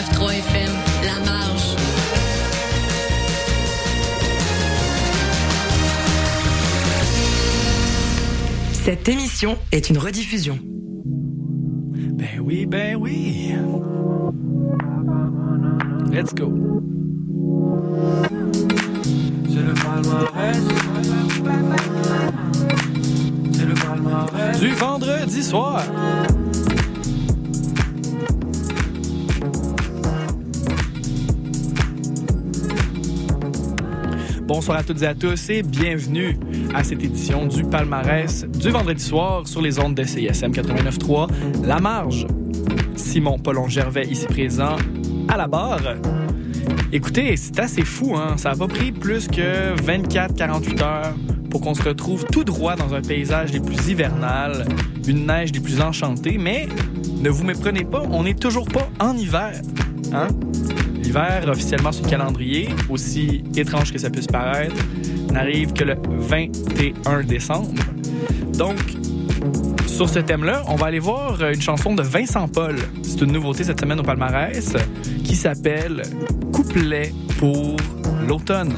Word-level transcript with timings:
89.3 0.00 0.32
FM, 0.32 0.70
La 1.04 1.30
Marge. 1.30 1.76
Cette 8.72 9.08
émission 9.10 9.58
est 9.72 9.90
une 9.90 9.98
rediffusion. 9.98 10.58
Ben 10.62 12.40
oui, 12.40 12.64
ben 12.64 12.96
oui. 12.96 13.52
Let's 16.10 16.34
go. 16.34 16.50
C'est 19.48 19.62
le 19.62 19.74
palmarès. 19.74 20.56
C'est 23.52 23.66
le 23.66 23.74
palmarès. 23.74 24.60
Du 24.60 24.68
vendredi 24.70 25.42
soir. 25.42 25.82
Bonsoir 34.52 34.78
à 34.78 34.82
toutes 34.82 35.00
et 35.02 35.06
à 35.06 35.14
tous 35.14 35.48
et 35.50 35.62
bienvenue 35.62 36.36
à 36.74 36.82
cette 36.82 37.04
édition 37.04 37.46
du 37.46 37.62
palmarès 37.62 38.44
du 38.46 38.70
vendredi 38.70 39.00
soir 39.00 39.46
sur 39.46 39.62
les 39.62 39.78
ondes 39.78 39.94
de 39.94 40.02
CISM 40.02 40.50
89.3 40.50 41.28
La 41.62 41.78
Marge. 41.78 42.26
Simon 42.96 43.38
Paulon 43.38 43.68
Gervais 43.68 44.08
ici 44.08 44.26
présent 44.26 44.74
à 45.28 45.36
la 45.36 45.46
barre. 45.46 45.94
Écoutez, 46.90 47.36
c'est 47.36 47.60
assez 47.60 47.84
fou, 47.84 48.16
hein? 48.16 48.36
Ça 48.38 48.50
n'a 48.50 48.56
pas 48.56 48.66
pris 48.66 48.90
plus 48.90 49.28
que 49.28 49.76
24-48 49.82 50.82
heures 50.82 51.14
pour 51.48 51.60
qu'on 51.60 51.74
se 51.74 51.84
retrouve 51.84 52.24
tout 52.24 52.42
droit 52.42 52.74
dans 52.74 52.92
un 52.92 53.02
paysage 53.02 53.52
des 53.52 53.60
plus 53.60 53.86
hivernales, 53.86 54.66
une 55.06 55.26
neige 55.28 55.52
des 55.52 55.60
plus 55.60 55.80
enchantées, 55.80 56.38
mais 56.38 56.66
ne 57.20 57.30
vous 57.30 57.44
méprenez 57.44 57.84
pas, 57.84 58.02
on 58.10 58.24
n'est 58.24 58.34
toujours 58.34 58.66
pas 58.66 58.88
en 58.98 59.16
hiver. 59.16 59.52
Hein? 60.12 60.26
L'hiver, 61.02 61.44
officiellement 61.48 61.92
sur 61.92 62.04
le 62.04 62.10
calendrier, 62.10 62.68
aussi 62.88 63.42
étrange 63.56 63.92
que 63.92 63.98
ça 63.98 64.10
puisse 64.10 64.26
paraître, 64.26 64.74
n'arrive 65.32 65.72
que 65.72 65.84
le 65.84 65.96
21 66.08 67.22
décembre. 67.22 67.72
Donc, 68.56 68.76
sur 69.86 70.08
ce 70.08 70.18
thème-là, 70.18 70.62
on 70.68 70.76
va 70.76 70.86
aller 70.86 70.98
voir 70.98 71.42
une 71.50 71.60
chanson 71.60 71.94
de 71.94 72.02
Vincent 72.02 72.48
Paul. 72.48 72.76
C'est 73.02 73.20
une 73.22 73.32
nouveauté 73.32 73.64
cette 73.64 73.80
semaine 73.80 74.00
au 74.00 74.02
palmarès 74.02 74.74
qui 75.24 75.36
s'appelle 75.36 76.02
Couplet 76.52 77.12
pour 77.38 77.76
l'automne. 78.26 78.72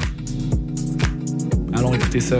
Allons 1.73 1.93
écouter 1.93 2.19
ça. 2.19 2.37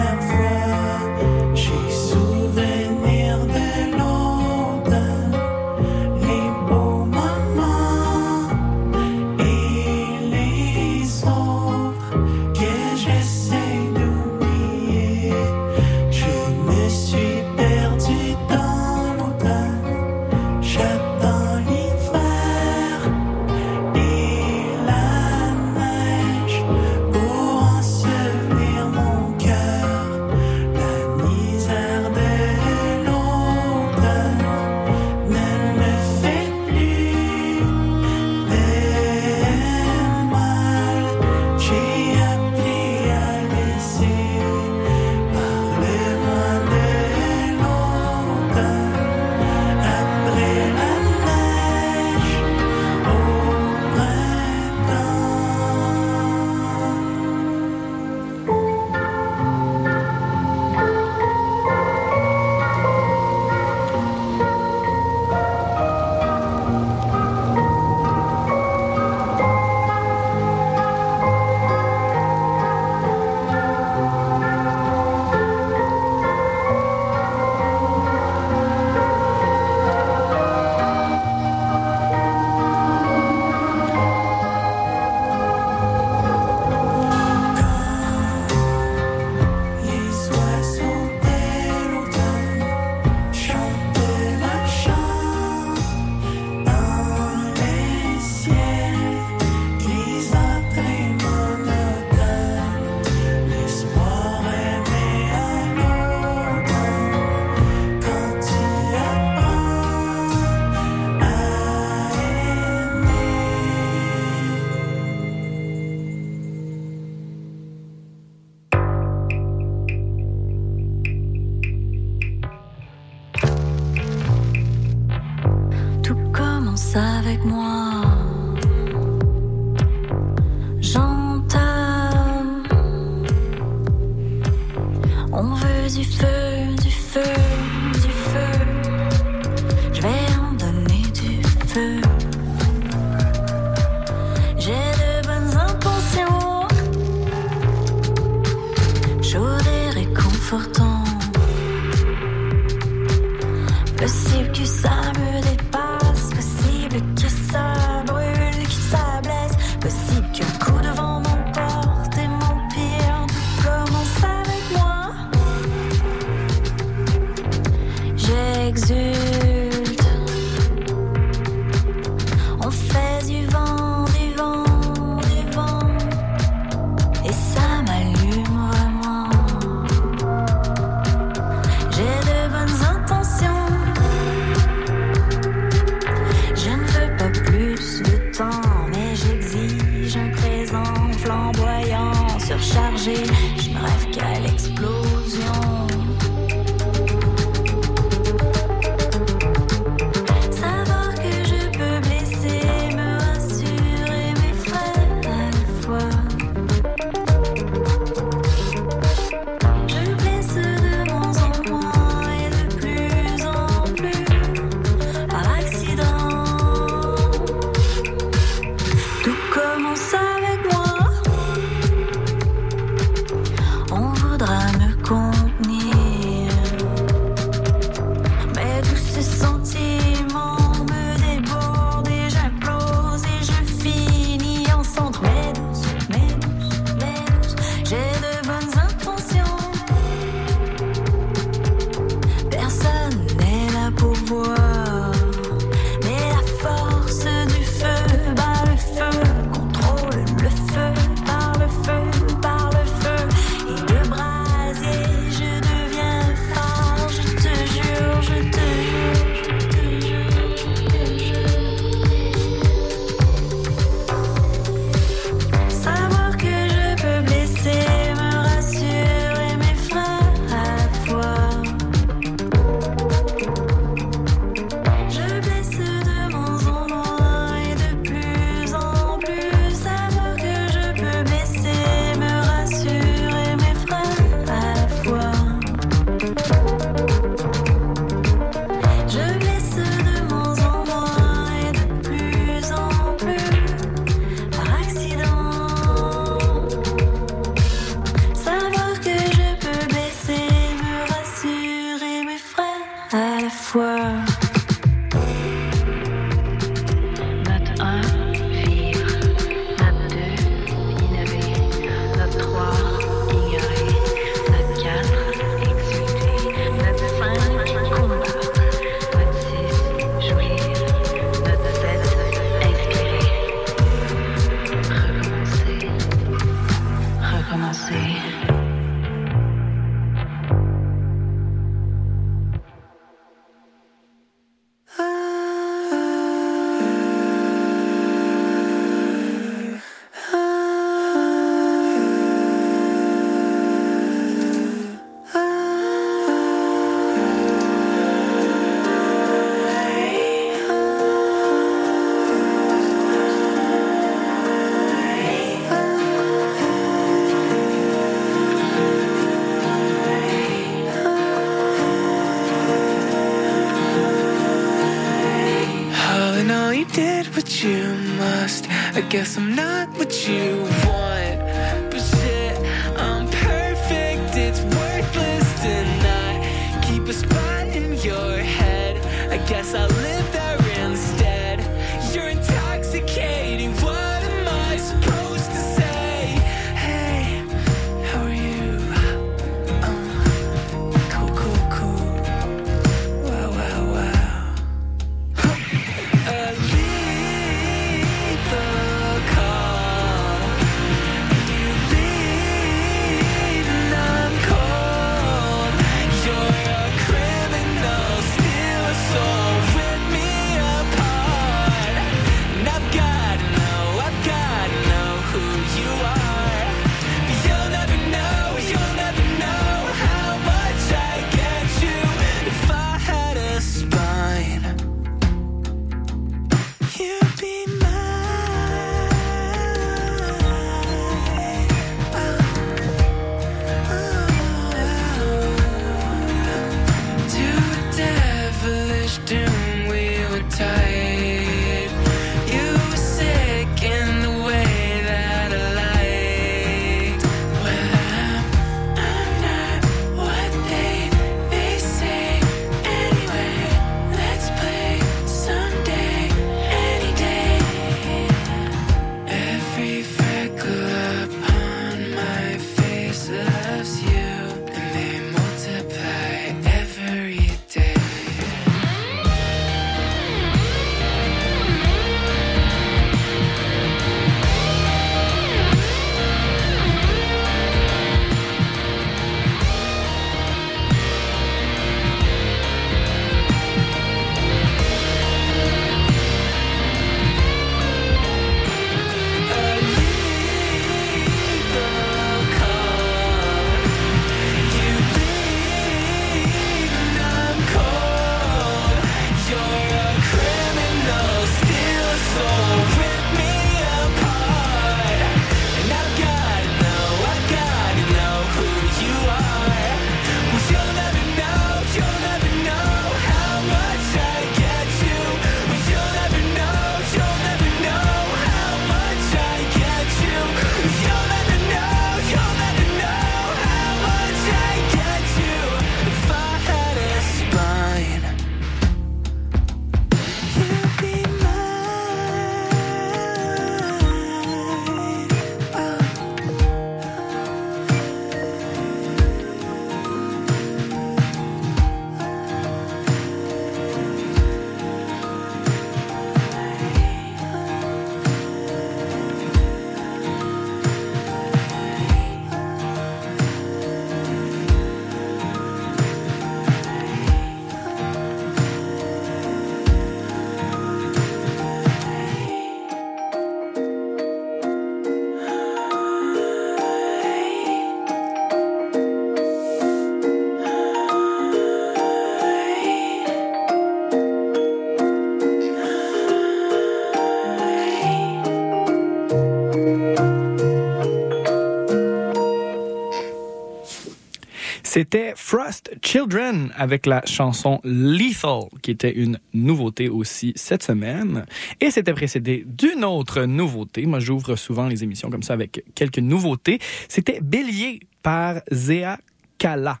C'était 584.98 585.32
Frost 585.36 585.96
Children 586.02 586.72
avec 586.74 587.06
la 587.06 587.24
chanson 587.24 587.78
Lethal, 587.84 588.62
qui 588.82 588.90
était 588.90 589.12
une 589.12 589.38
nouveauté 589.54 590.08
aussi 590.08 590.52
cette 590.56 590.82
semaine. 590.82 591.46
Et 591.80 591.92
c'était 591.92 592.14
précédé 592.14 592.64
d'une 592.66 593.04
autre 593.04 593.44
nouveauté. 593.44 594.06
Moi, 594.06 594.18
j'ouvre 594.18 594.56
souvent 594.56 594.88
les 594.88 595.04
émissions 595.04 595.30
comme 595.30 595.44
ça 595.44 595.52
avec 595.52 595.84
quelques 595.94 596.18
nouveautés. 596.18 596.80
C'était 597.08 597.38
Bélier 597.40 598.00
par 598.24 598.60
Zéa 598.72 599.20
Kala. 599.58 600.00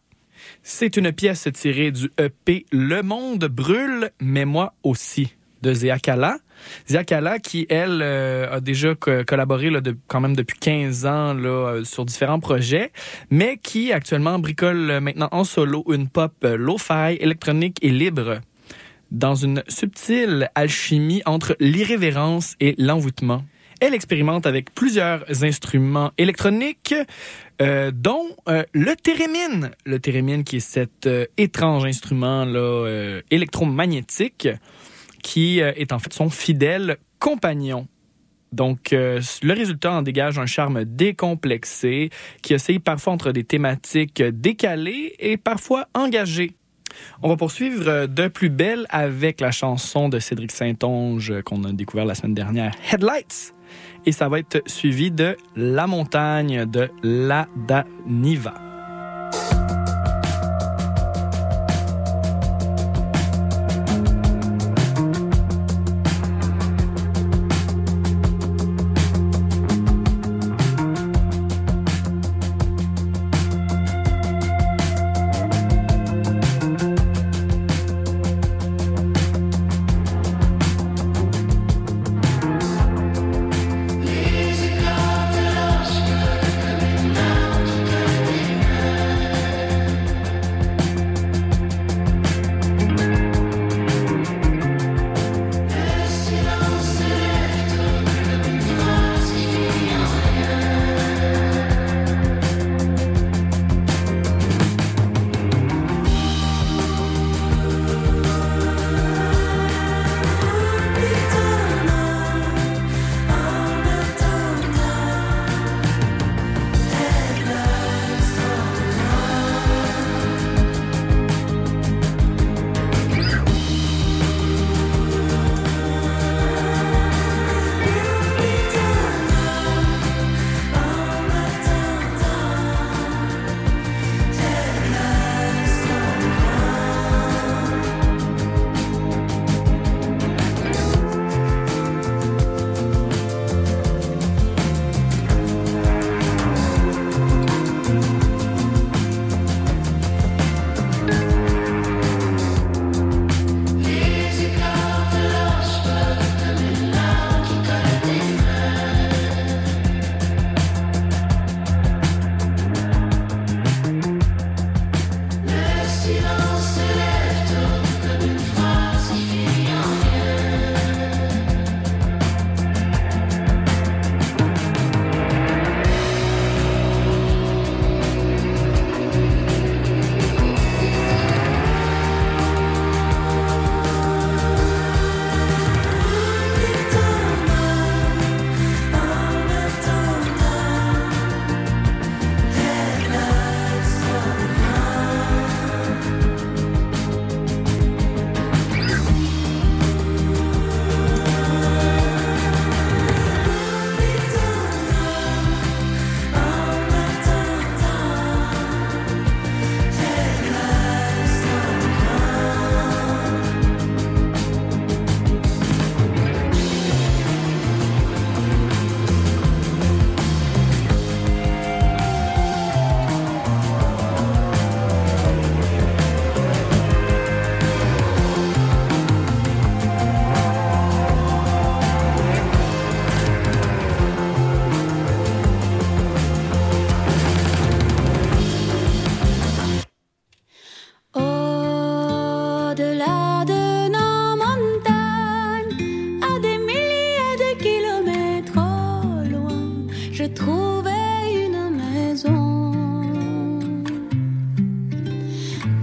C'est 0.64 0.96
une 0.96 1.12
pièce 1.12 1.48
tirée 1.54 1.92
du 1.92 2.10
EP 2.18 2.66
Le 2.72 3.02
Monde 3.02 3.44
brûle, 3.44 4.10
mais 4.20 4.46
moi 4.46 4.74
aussi 4.82 5.32
de 5.62 5.74
Zéa 5.74 6.00
Kala. 6.00 6.38
Zia 6.88 7.04
Kala, 7.04 7.38
qui, 7.38 7.66
elle, 7.68 8.00
euh, 8.02 8.50
a 8.56 8.60
déjà 8.60 8.94
co- 8.94 9.24
collaboré 9.26 9.70
quand 10.06 10.20
même 10.20 10.36
depuis 10.36 10.58
15 10.58 11.06
ans 11.06 11.36
euh, 11.36 11.84
sur 11.84 12.04
différents 12.04 12.40
projets, 12.40 12.92
mais 13.30 13.58
qui 13.58 13.92
actuellement 13.92 14.38
bricole 14.38 14.90
euh, 14.90 15.00
maintenant 15.00 15.28
en 15.32 15.44
solo 15.44 15.84
une 15.92 16.08
pop 16.08 16.32
lo-fi, 16.42 17.16
électronique 17.20 17.78
et 17.82 17.90
libre 17.90 18.40
dans 19.10 19.34
une 19.34 19.62
subtile 19.68 20.50
alchimie 20.54 21.22
entre 21.24 21.56
l'irrévérence 21.60 22.56
et 22.60 22.74
l'envoûtement. 22.78 23.42
Elle 23.80 23.94
expérimente 23.94 24.44
avec 24.46 24.74
plusieurs 24.74 25.24
instruments 25.44 26.10
électroniques, 26.18 26.94
dont 27.60 28.26
le 28.46 28.94
thérémine. 28.96 29.70
Le 29.86 29.98
thérémine 30.00 30.42
qui 30.44 30.56
est 30.56 30.60
cet 30.60 31.08
étrange 31.36 31.84
instrument 31.84 32.44
là, 32.44 33.20
électromagnétique 33.30 34.48
qui 35.22 35.60
euh, 35.60 35.72
est 35.76 35.92
en 35.92 35.98
fait 35.98 36.12
son 36.12 36.30
fidèle 36.30 36.98
compagnon. 37.18 37.86
Donc, 38.52 38.92
euh, 38.92 39.20
le 39.42 39.52
résultat 39.52 39.92
en 39.92 40.02
dégage 40.02 40.38
un 40.38 40.46
charme 40.46 40.84
décomplexé 40.84 42.10
qui 42.42 42.54
oscille 42.54 42.80
parfois 42.80 43.12
entre 43.12 43.32
des 43.32 43.44
thématiques 43.44 44.22
décalées 44.22 45.14
et 45.18 45.36
parfois 45.36 45.88
engagées. 45.94 46.52
On 47.22 47.28
va 47.28 47.36
poursuivre 47.36 47.88
euh, 47.88 48.06
de 48.06 48.28
plus 48.28 48.48
belle 48.48 48.86
avec 48.88 49.40
la 49.40 49.50
chanson 49.50 50.08
de 50.08 50.18
Cédric 50.18 50.52
Saint-Onge 50.52 51.42
qu'on 51.42 51.64
a 51.64 51.72
découvert 51.72 52.06
la 52.06 52.14
semaine 52.14 52.34
dernière, 52.34 52.74
Headlights. 52.90 53.54
Et 54.06 54.12
ça 54.12 54.28
va 54.28 54.38
être 54.38 54.62
suivi 54.66 55.10
de 55.10 55.36
La 55.54 55.86
montagne 55.86 56.64
de 56.64 56.88
La 57.02 57.46
Daniva. 57.66 58.67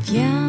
Yeah. 0.07 0.44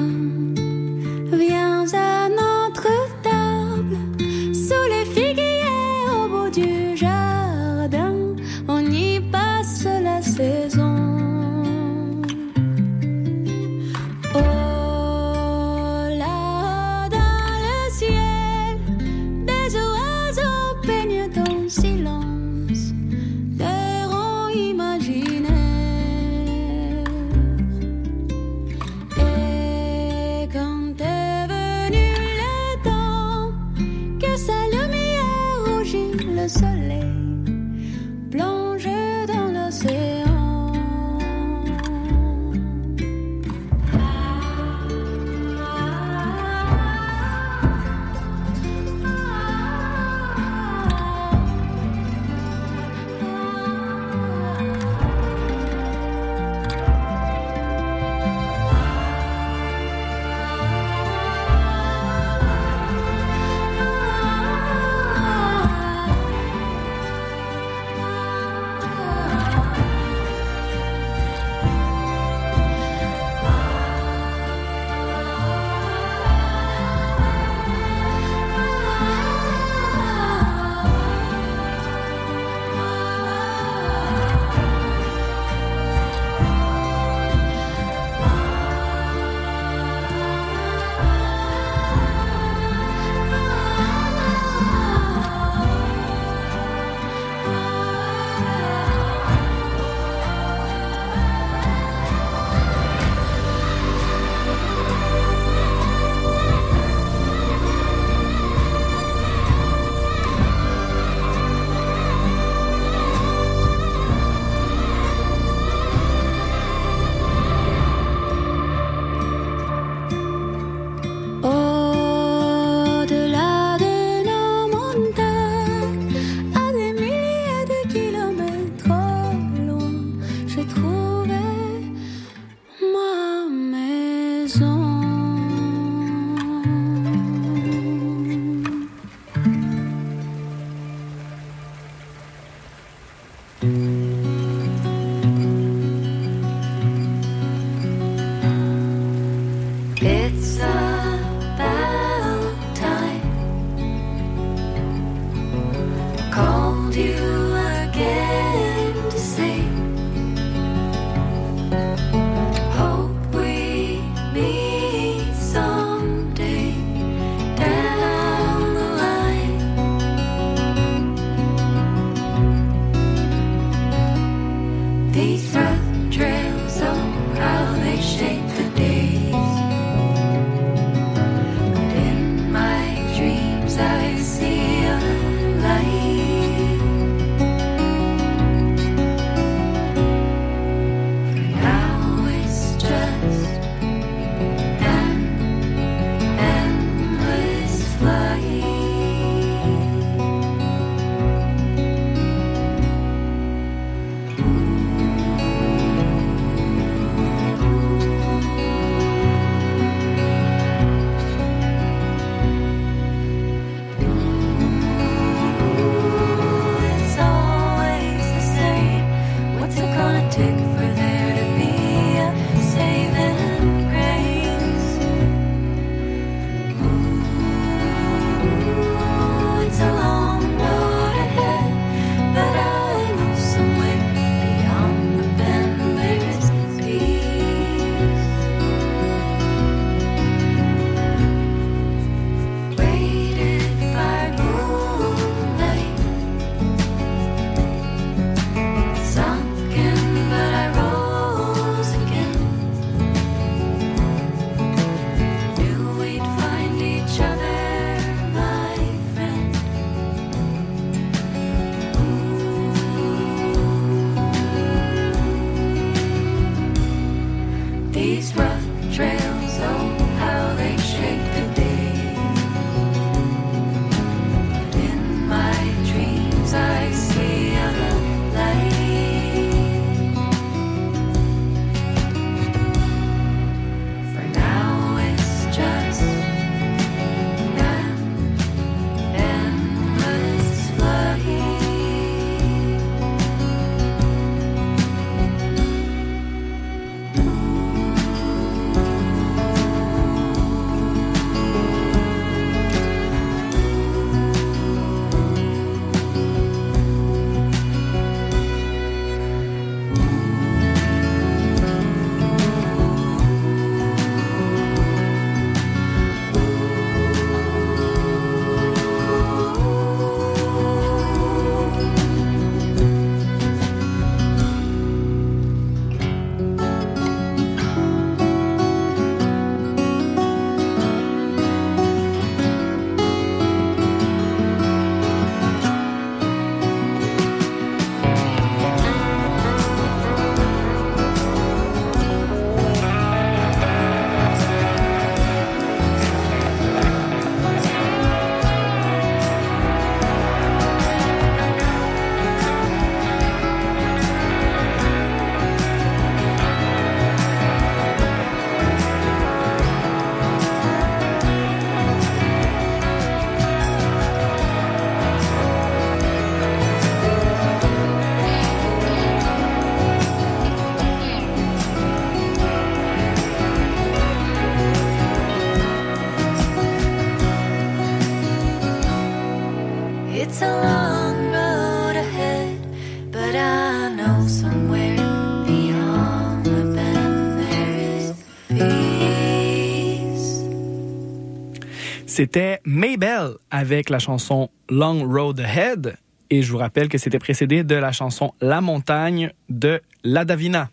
C'était 392.17 392.63
Maybell 392.65 393.33
avec 393.51 393.91
la 393.91 393.99
chanson 393.99 394.49
Long 394.71 395.07
Road 395.07 395.39
Ahead. 395.39 395.99
Et 396.31 396.41
je 396.41 396.51
vous 396.51 396.57
rappelle 396.57 396.89
que 396.89 396.97
c'était 396.97 397.19
précédé 397.19 397.63
de 397.63 397.75
la 397.75 397.93
chanson 397.93 398.33
La 398.41 398.63
Montagne 398.63 399.35
de 399.51 399.83
La 400.03 400.25
Davina. 400.25 400.71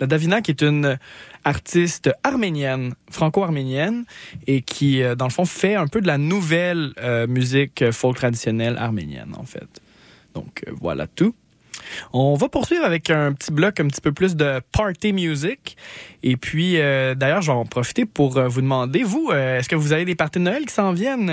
La 0.00 0.08
Davina, 0.08 0.40
qui 0.40 0.50
est 0.50 0.62
une 0.62 0.98
artiste 1.44 2.10
arménienne, 2.24 2.94
franco-arménienne, 3.08 4.04
et 4.48 4.62
qui, 4.62 5.00
euh, 5.00 5.14
dans 5.14 5.26
le 5.26 5.30
fond, 5.30 5.44
fait 5.44 5.76
un 5.76 5.86
peu 5.86 6.00
de 6.00 6.08
la 6.08 6.18
nouvelle 6.18 6.92
euh, 6.98 7.28
musique 7.28 7.92
folk 7.92 8.16
traditionnelle 8.16 8.78
arménienne, 8.78 9.36
en 9.38 9.44
fait. 9.44 9.80
Donc, 10.34 10.64
euh, 10.66 10.72
voilà 10.80 11.06
tout. 11.06 11.36
On 12.12 12.34
va 12.34 12.48
poursuivre 12.48 12.84
avec 12.84 13.10
un 13.10 13.32
petit 13.32 13.52
bloc 13.52 13.80
un 13.80 13.86
petit 13.88 14.00
peu 14.00 14.12
plus 14.12 14.36
de 14.36 14.60
party 14.72 15.12
music. 15.12 15.76
Et 16.22 16.36
puis, 16.36 16.78
euh, 16.78 17.14
d'ailleurs, 17.14 17.42
je 17.42 17.50
vais 17.50 17.56
en 17.56 17.64
profiter 17.64 18.04
pour 18.04 18.36
euh, 18.36 18.46
vous 18.46 18.60
demander, 18.60 19.02
vous, 19.02 19.30
euh, 19.32 19.58
est-ce 19.58 19.68
que 19.68 19.76
vous 19.76 19.92
avez 19.92 20.04
des 20.04 20.14
parties 20.14 20.38
de 20.38 20.44
Noël 20.44 20.66
qui 20.66 20.74
s'en 20.74 20.92
viennent? 20.92 21.32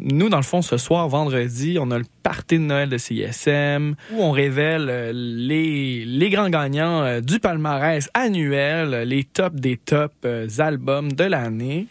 Nous, 0.00 0.28
dans 0.28 0.38
le 0.38 0.42
fond, 0.42 0.62
ce 0.62 0.76
soir, 0.76 1.08
vendredi, 1.08 1.76
on 1.80 1.90
a 1.90 1.98
le 1.98 2.04
party 2.22 2.56
de 2.56 2.64
Noël 2.64 2.88
de 2.88 2.98
CISM 2.98 3.94
où 4.12 4.22
on 4.22 4.30
révèle 4.30 5.10
les, 5.12 6.30
grands 6.30 6.48
gagnants 6.48 7.20
du 7.20 7.40
palmarès 7.40 8.08
annuel, 8.14 9.02
les 9.06 9.24
tops 9.24 9.60
des 9.60 9.76
tops 9.76 10.26
albums 10.58 11.12
de 11.12 11.24
l'année. 11.24 11.86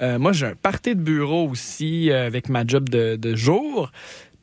Moi, 0.00 0.32
j'ai 0.32 0.46
un 0.46 0.54
party 0.54 0.94
de 0.94 1.00
bureau 1.00 1.48
aussi 1.48 2.10
avec 2.10 2.48
ma 2.48 2.66
job 2.66 2.88
de 2.88 3.36
jour. 3.36 3.90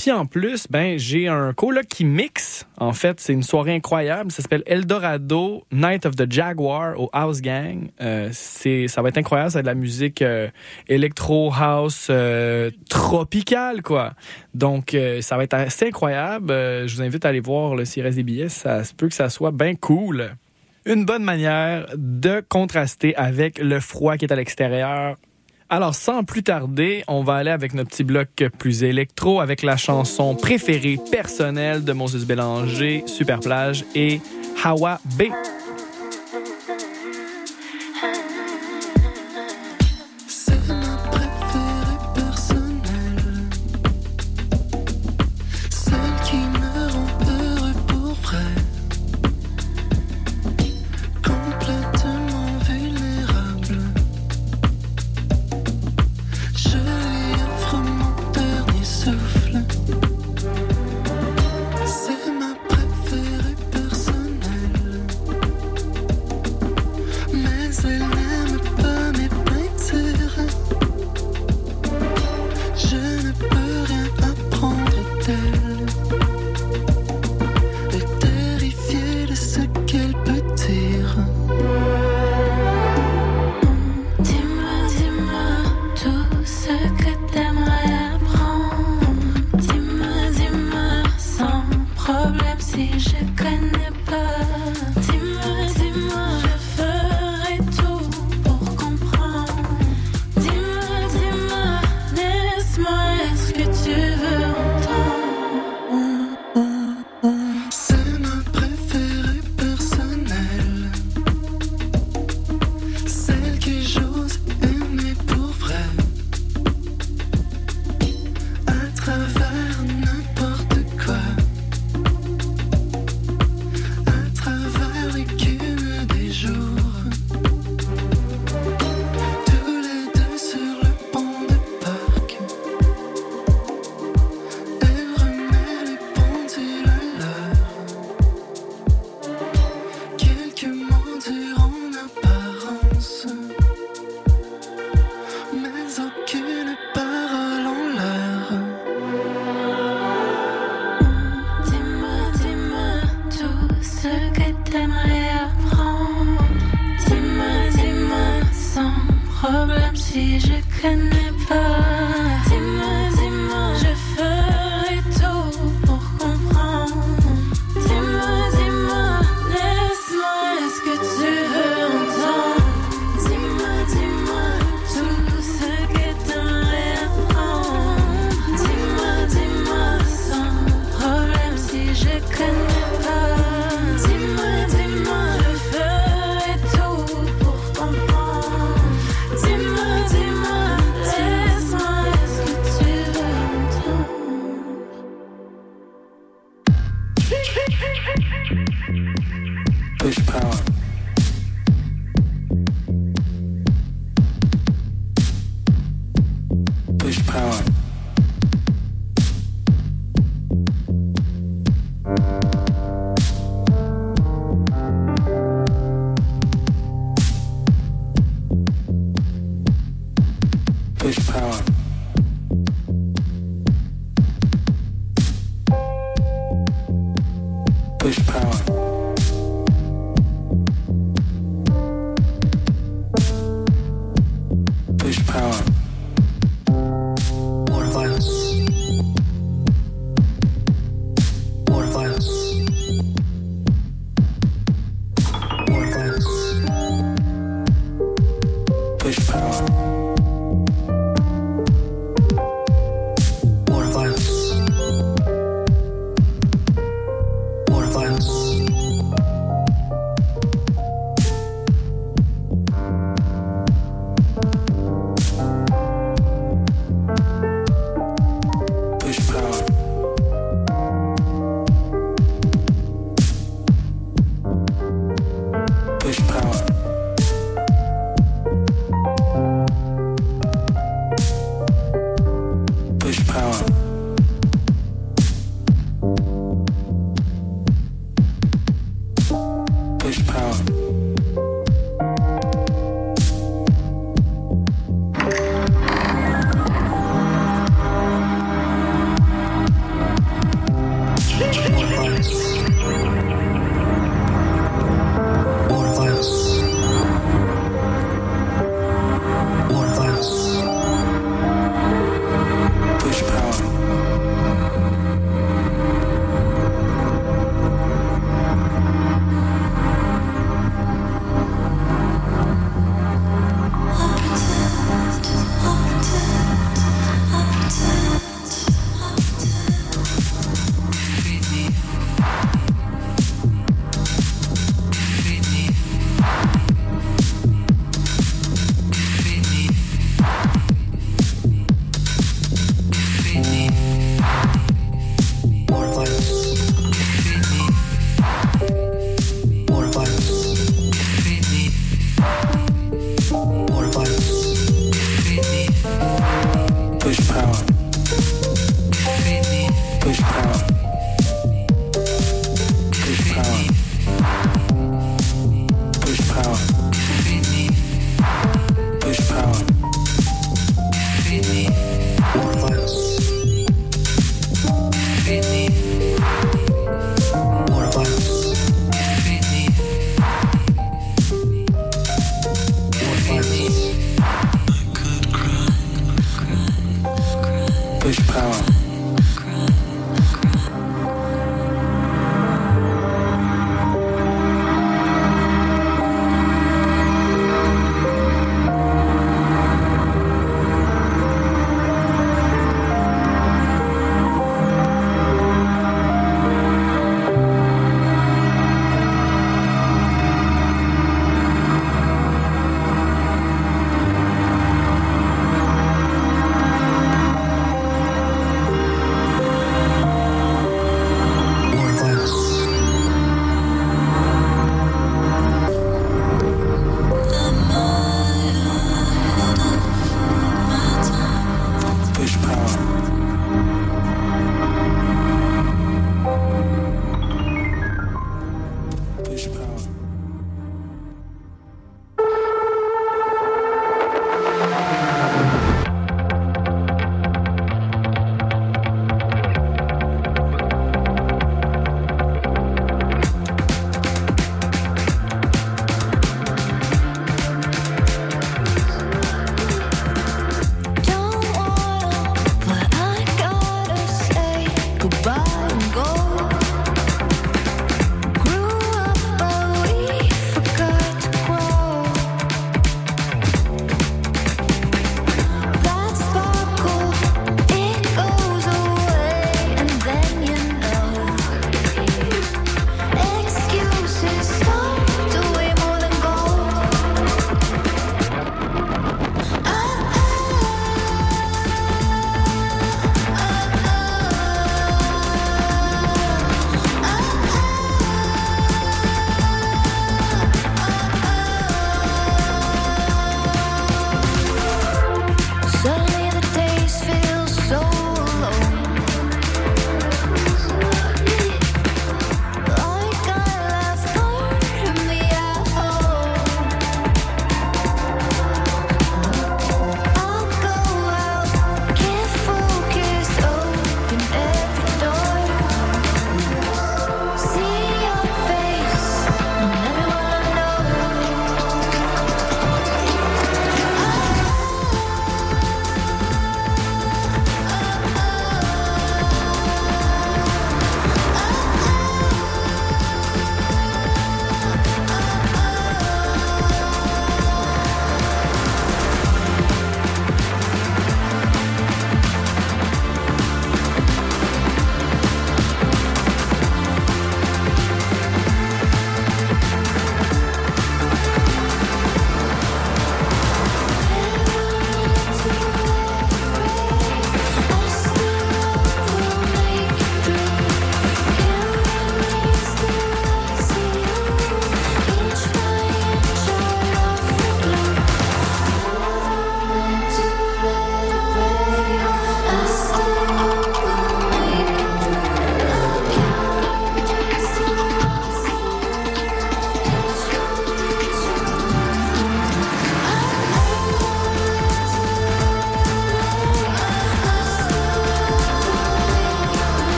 Puis 0.00 0.12
en 0.12 0.24
plus, 0.24 0.66
ben 0.70 0.98
j'ai 0.98 1.28
un 1.28 1.52
coloc 1.52 1.84
qui 1.84 2.06
mixe. 2.06 2.66
En 2.78 2.94
fait, 2.94 3.20
c'est 3.20 3.34
une 3.34 3.42
soirée 3.42 3.74
incroyable. 3.74 4.32
Ça 4.32 4.40
s'appelle 4.40 4.62
Eldorado 4.64 5.66
Night 5.70 6.06
of 6.06 6.16
the 6.16 6.24
Jaguar 6.32 6.98
au 6.98 7.10
House 7.12 7.42
Gang. 7.42 7.90
Euh, 8.00 8.30
ça 8.32 9.02
va 9.02 9.10
être 9.10 9.18
incroyable. 9.18 9.50
C'est 9.50 9.60
de 9.60 9.66
la 9.66 9.74
musique 9.74 10.22
euh, 10.22 10.48
électro 10.88 11.52
house 11.52 12.06
euh, 12.08 12.70
tropicale, 12.88 13.82
quoi. 13.82 14.14
Donc 14.54 14.94
euh, 14.94 15.20
ça 15.20 15.36
va 15.36 15.44
être 15.44 15.52
assez 15.52 15.88
incroyable. 15.88 16.48
Je 16.48 16.94
vous 16.94 17.02
invite 17.02 17.26
à 17.26 17.28
aller 17.28 17.40
voir 17.40 17.74
le 17.74 17.84
s'il 17.84 18.02
reste 18.02 18.18
des. 18.18 18.48
Ça 18.48 18.84
se 18.84 18.94
peut 18.94 19.08
que 19.08 19.14
ça 19.14 19.28
soit 19.28 19.50
bien 19.50 19.74
cool. 19.74 20.30
Une 20.86 21.04
bonne 21.04 21.24
manière 21.24 21.88
de 21.94 22.42
contraster 22.48 23.14
avec 23.16 23.58
le 23.58 23.80
froid 23.80 24.16
qui 24.16 24.24
est 24.24 24.32
à 24.32 24.36
l'extérieur. 24.36 25.18
Alors, 25.72 25.94
sans 25.94 26.24
plus 26.24 26.42
tarder, 26.42 27.04
on 27.06 27.22
va 27.22 27.36
aller 27.36 27.52
avec 27.52 27.74
notre 27.74 27.90
petit 27.90 28.02
bloc 28.02 28.44
plus 28.58 28.82
électro 28.82 29.40
avec 29.40 29.62
la 29.62 29.76
chanson 29.76 30.34
préférée 30.34 30.98
personnelle 31.12 31.84
de 31.84 31.92
Moses 31.92 32.26
Bélanger, 32.26 33.04
Super 33.06 33.38
Plage 33.38 33.84
et 33.94 34.20
Hawa 34.64 34.98
B. 35.16 35.22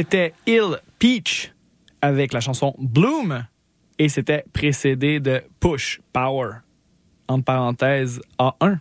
C'était 0.00 0.32
Ill 0.46 0.78
Peach 0.98 1.52
avec 2.00 2.32
la 2.32 2.40
chanson 2.40 2.74
Bloom 2.78 3.44
et 3.98 4.08
c'était 4.08 4.44
précédé 4.54 5.20
de 5.20 5.42
Push 5.60 6.00
Power, 6.14 6.52
entre 7.28 7.44
parenthèses 7.44 8.22
A1, 8.38 8.78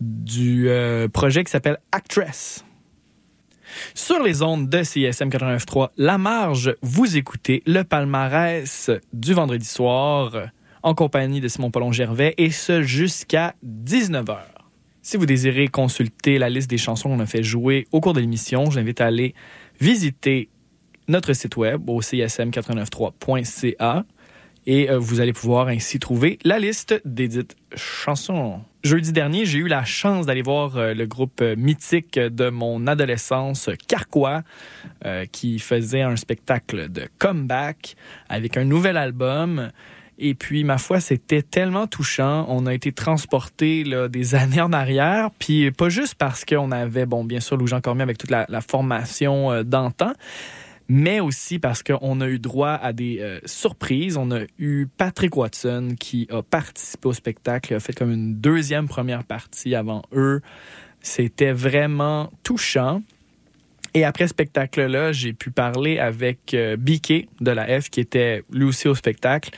du 0.00 0.70
euh, 0.70 1.08
projet 1.08 1.44
qui 1.44 1.50
s'appelle 1.50 1.76
Actress. 1.92 2.64
Sur 3.92 4.22
les 4.22 4.40
ondes 4.40 4.70
de 4.70 4.82
CISM 4.82 5.28
89.3, 5.28 5.90
La 5.98 6.16
Marge, 6.16 6.74
vous 6.80 7.18
écoutez 7.18 7.62
le 7.66 7.82
palmarès 7.82 8.90
du 9.12 9.34
vendredi 9.34 9.66
soir 9.66 10.32
en 10.82 10.94
compagnie 10.94 11.42
de 11.42 11.48
Simon 11.48 11.70
Paulon 11.70 11.92
Gervais 11.92 12.32
et 12.38 12.50
ce 12.50 12.80
jusqu'à 12.80 13.54
19h. 13.62 14.38
Si 15.06 15.16
vous 15.16 15.26
désirez 15.26 15.68
consulter 15.68 16.36
la 16.36 16.50
liste 16.50 16.68
des 16.68 16.78
chansons 16.78 17.10
qu'on 17.10 17.20
a 17.20 17.26
fait 17.26 17.44
jouer 17.44 17.86
au 17.92 18.00
cours 18.00 18.12
de 18.12 18.18
l'émission, 18.18 18.72
je 18.72 18.80
l'invite 18.80 19.00
à 19.00 19.06
aller 19.06 19.34
visiter 19.80 20.48
notre 21.08 21.32
site 21.32 21.56
web 21.56 21.88
au 21.88 22.00
csm893.ca 22.00 24.04
et 24.66 24.90
euh, 24.90 24.98
vous 24.98 25.20
allez 25.20 25.32
pouvoir 25.32 25.68
ainsi 25.68 25.98
trouver 25.98 26.38
la 26.44 26.58
liste 26.58 27.00
des 27.04 27.28
dites 27.28 27.56
chansons. 27.76 28.60
Jeudi 28.82 29.12
dernier, 29.12 29.44
j'ai 29.44 29.58
eu 29.58 29.68
la 29.68 29.84
chance 29.84 30.26
d'aller 30.26 30.42
voir 30.42 30.76
euh, 30.76 30.92
le 30.92 31.06
groupe 31.06 31.40
euh, 31.40 31.54
mythique 31.56 32.18
de 32.18 32.50
mon 32.50 32.86
adolescence, 32.86 33.70
Carquois, 33.88 34.42
qui 35.30 35.58
faisait 35.58 36.02
un 36.02 36.16
spectacle 36.16 36.90
de 36.90 37.08
comeback 37.18 37.96
avec 38.28 38.56
un 38.56 38.64
nouvel 38.64 38.96
album. 38.96 39.70
Et 40.18 40.34
puis, 40.34 40.64
ma 40.64 40.78
foi, 40.78 41.00
c'était 41.00 41.42
tellement 41.42 41.86
touchant. 41.86 42.46
On 42.48 42.66
a 42.66 42.74
été 42.74 42.92
transportés 42.92 43.84
des 44.08 44.34
années 44.34 44.60
en 44.60 44.72
arrière. 44.72 45.30
Puis, 45.38 45.70
pas 45.70 45.88
juste 45.88 46.14
parce 46.14 46.44
qu'on 46.44 46.72
avait, 46.72 47.06
bon, 47.06 47.24
bien 47.24 47.40
sûr, 47.40 47.56
Louis-Jean 47.56 47.80
Cormier 47.80 48.02
avec 48.02 48.18
toute 48.18 48.30
la, 48.30 48.46
formation 48.60 49.62
d'antan, 49.62 50.12
mais 50.88 51.20
aussi 51.20 51.58
parce 51.58 51.82
qu'on 51.82 52.20
a 52.20 52.28
eu 52.28 52.38
droit 52.38 52.78
à 52.80 52.92
des 52.92 53.18
euh, 53.20 53.40
surprises. 53.44 54.16
On 54.16 54.30
a 54.30 54.40
eu 54.58 54.86
Patrick 54.96 55.36
Watson 55.36 55.94
qui 55.98 56.26
a 56.30 56.42
participé 56.42 57.08
au 57.08 57.12
spectacle, 57.12 57.74
a 57.74 57.80
fait 57.80 57.92
comme 57.92 58.12
une 58.12 58.36
deuxième 58.36 58.88
première 58.88 59.24
partie 59.24 59.74
avant 59.74 60.02
eux. 60.12 60.40
C'était 61.00 61.52
vraiment 61.52 62.32
touchant. 62.42 63.02
Et 63.96 64.04
après 64.04 64.24
ce 64.24 64.32
spectacle-là, 64.32 65.12
j'ai 65.12 65.32
pu 65.32 65.50
parler 65.50 65.98
avec 65.98 66.52
euh, 66.52 66.76
Biquet 66.76 67.30
de 67.40 67.50
la 67.50 67.80
F 67.80 67.88
qui 67.88 68.00
était 68.00 68.44
lui 68.52 68.64
aussi 68.64 68.88
au 68.88 68.94
spectacle. 68.94 69.48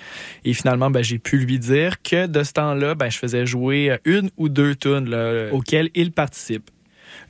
Et 0.45 0.53
finalement, 0.53 0.93
ben, 0.93 1.03
j'ai 1.03 1.18
pu 1.18 1.39
lui 1.39 1.59
dire 1.59 2.01
que 2.03 2.28
de 2.28 2.45
ce 2.45 2.53
temps-là, 2.53 2.95
ben, 2.95 3.11
je 3.11 3.18
faisais 3.18 3.47
jouer 3.47 3.99
une 4.05 4.30
ou 4.36 4.49
deux 4.49 4.76
tunes 4.76 5.12
auxquelles 5.51 5.91
il 5.97 6.12
participe. 6.12 6.70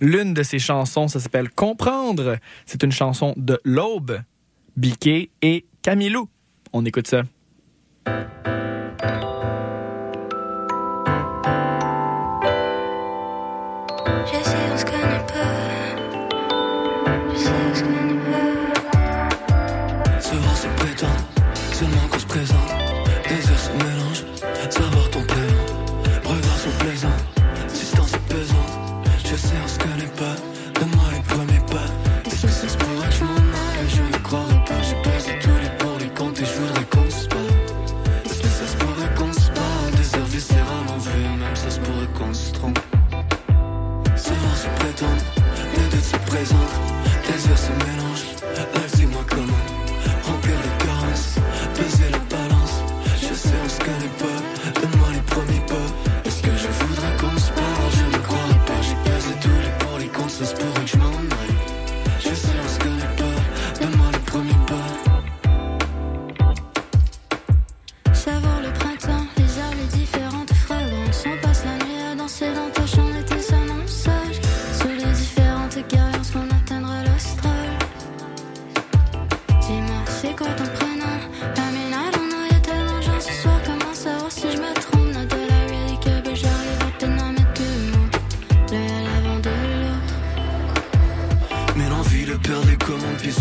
L'une 0.02 0.34
de 0.34 0.42
ses 0.42 0.59
chansons, 0.59 1.09
ça 1.09 1.18
s'appelle 1.18 1.48
Comprendre. 1.48 2.36
C'est 2.66 2.82
une 2.82 2.92
chanson 2.92 3.32
de 3.38 3.59
L'Aube, 3.64 4.20
Biquet 4.76 5.30
et 5.40 5.64
Camilou. 5.80 6.28
On 6.74 6.84
écoute 6.84 7.06
ça. 7.06 7.22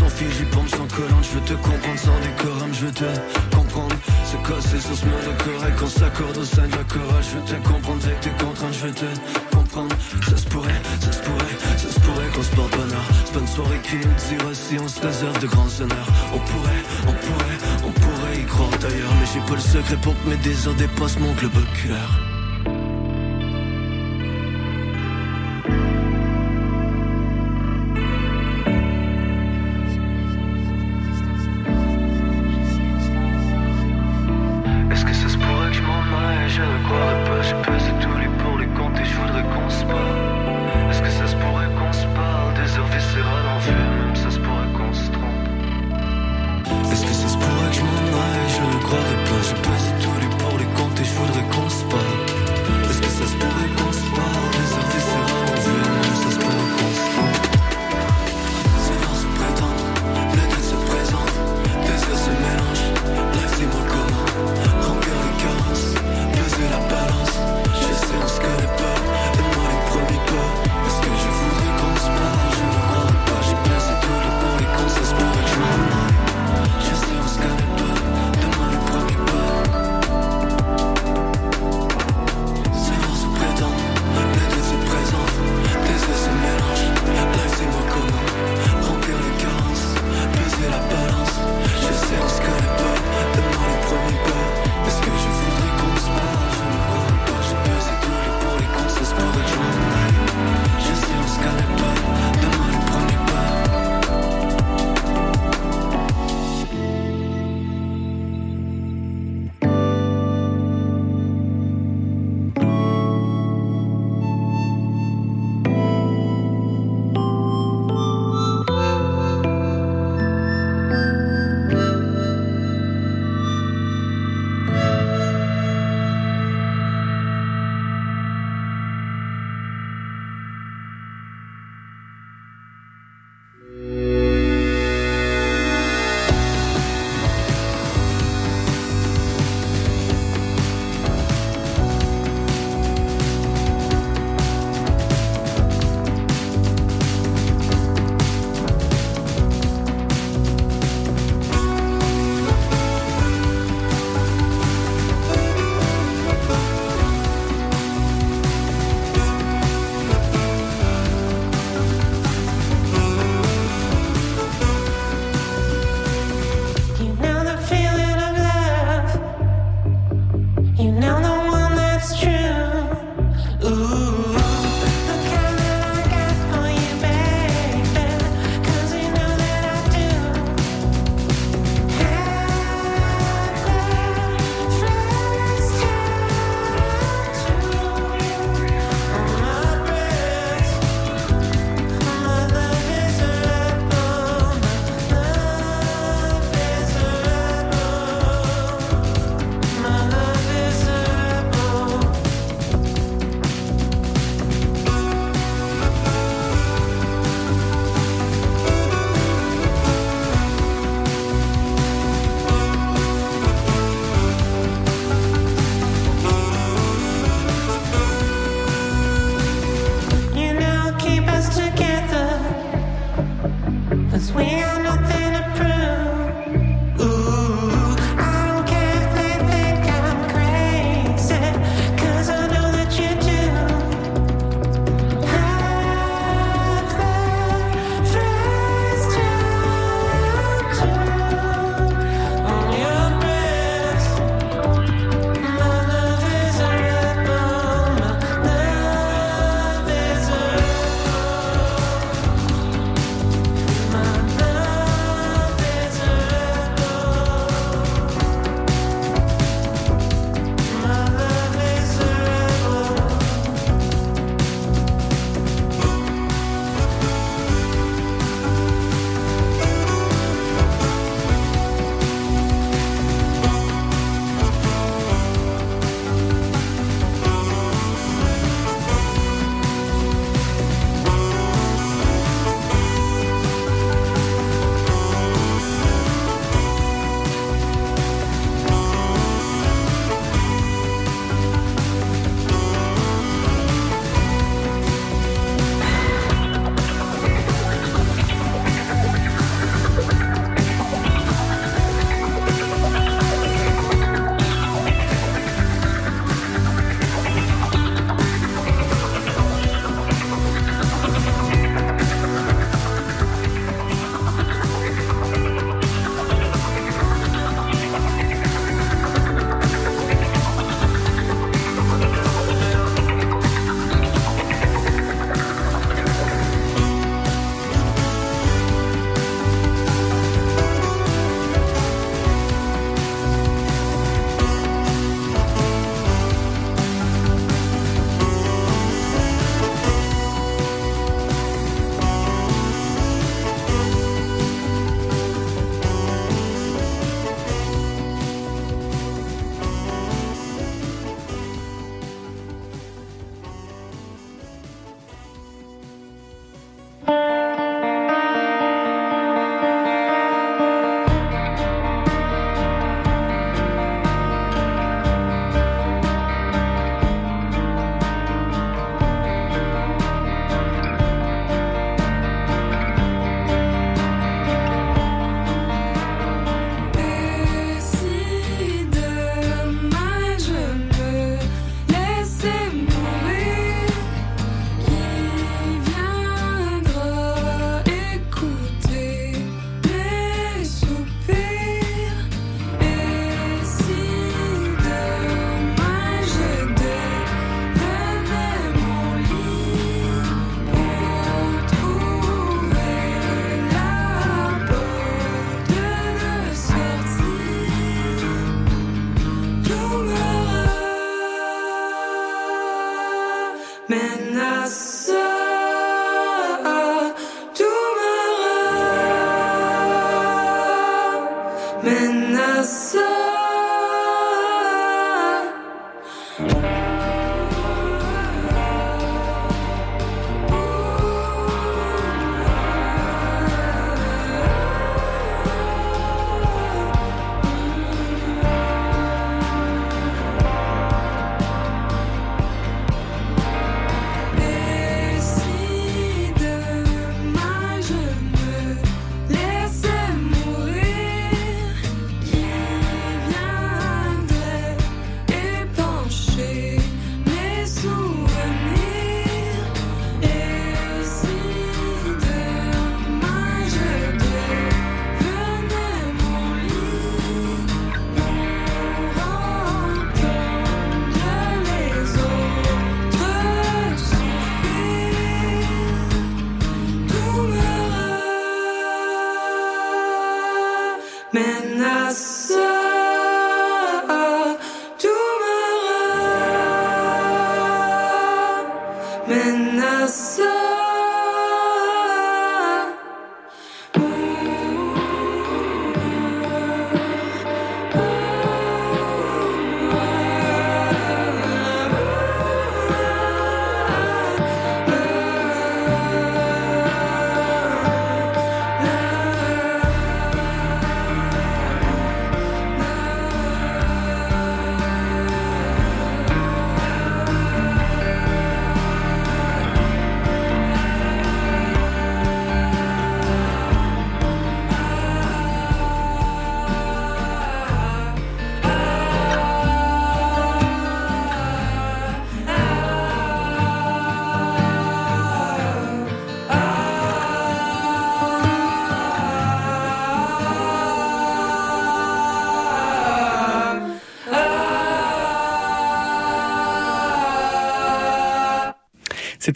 Fil, 0.06 0.28
j'y 0.32 0.46
pompe 0.46 0.70
sans 0.70 0.88
collante. 0.96 1.24
Je 1.24 1.40
veux 1.40 1.46
te 1.46 1.54
comprendre 1.54 2.00
sans 2.00 2.20
décorum, 2.22 2.74
je 2.74 2.86
veux 2.86 2.92
te 2.92 3.56
comprendre. 3.56 3.96
Se 4.26 4.38
casser 4.48 4.80
sur 4.80 4.96
ce 4.96 5.06
monde 5.06 5.38
correct, 5.44 5.80
qu'on 5.80 5.88
s'accorde 5.88 6.38
au 6.38 6.44
sein 6.44 6.68
de 6.68 6.76
la 6.76 6.84
chorale. 6.84 7.24
Je 7.24 7.38
veux 7.38 7.46
te 7.46 7.68
comprendre 7.68 8.02
avec 8.06 8.20
tes 8.20 8.30
contraintes, 8.44 8.74
je 8.74 8.88
veux 8.88 8.94
te 8.94 9.10
comprendre. 9.56 9.96
Ça 10.30 10.38
se 10.38 10.46
pourrait, 10.48 10.82
ça 11.00 11.12
se 11.12 11.22
pourrait, 11.22 11.58
ça 11.78 11.90
se 11.90 12.00
pourrait 12.00 12.30
qu'on 12.36 12.44
se 12.44 12.56
porte 12.56 12.72
bonheur. 12.78 13.06
C'est 13.26 13.34
pas 13.34 13.40
une 13.40 13.48
soirée 13.48 13.82
qui 13.84 13.96
nous 13.96 14.18
dira 14.30 14.54
si 14.54 14.80
on 14.80 14.88
se 14.88 15.02
réserve 15.02 15.40
de 15.40 15.48
grands 15.48 15.74
honneurs. 15.82 16.10
On 16.34 16.40
pourrait, 16.40 16.84
on 17.08 17.16
pourrait, 17.26 17.60
on 17.86 17.92
pourrait 17.92 18.38
y 18.40 18.46
croire 18.46 18.78
d'ailleurs. 18.80 19.14
Mais 19.20 19.28
j'ai 19.34 19.42
pas 19.42 19.56
le 19.56 19.68
secret 19.74 19.98
pour 20.02 20.14
que 20.14 20.30
mes 20.30 20.38
désirs 20.38 20.76
dépassent 20.76 21.20
mon 21.20 21.34
globe 21.34 21.58
oculaire. 21.58 22.27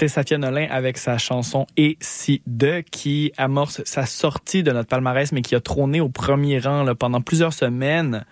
C'était 0.02 0.14
Safia 0.14 0.39
Nolin 0.39 0.66
avec 0.72 0.97
sa 0.97 1.20
chanson 1.20 1.68
Et 1.78 1.95
si 1.99 2.41
de 2.47 2.80
qui 2.80 3.32
amorce 3.38 3.84
sa 3.84 4.08
sortie 4.08 4.64
de 4.64 4.72
notre 4.72 4.89
palmarès, 4.89 5.32
mais 5.32 5.43
qui 5.43 5.54
a 5.54 5.60
trôné 5.60 6.02
au 6.02 6.10
premier 6.10 6.58
rang 6.58 6.95
pendant 6.95 7.22
plusieurs 7.22 7.54
semaines. 7.54 8.26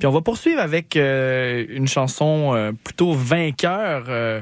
Puis 0.00 0.08
on 0.08 0.10
va 0.10 0.22
poursuivre 0.22 0.60
avec 0.60 0.96
euh, 0.96 1.64
une 1.68 1.86
chanson 1.86 2.52
euh, 2.52 2.72
plutôt 2.72 3.12
vainqueur 3.12 4.06
euh, 4.08 4.40